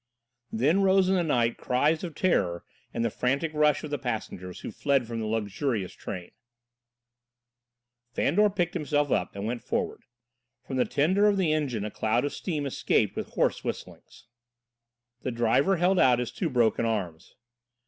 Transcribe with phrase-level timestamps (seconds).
[0.51, 4.61] Then rose in the night cries of terror and the frantic rush of the passengers
[4.61, 6.31] who fled from the luxurious train.
[8.11, 10.01] Fandor picked himself up and went forward.
[10.65, 14.25] From the tender of the engine a cloud of steam escaped with hoarse whistlings.
[15.21, 17.35] The driver held out his two broken arms.